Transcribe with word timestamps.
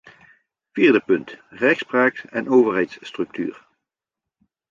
Vierde 0.73 0.99
punt: 0.99 1.37
rechtspraak 1.51 2.17
en 2.31 2.47
overheidsstructuur. 2.49 3.67